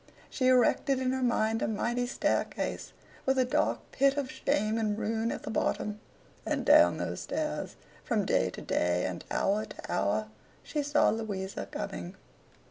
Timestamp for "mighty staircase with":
1.67-3.37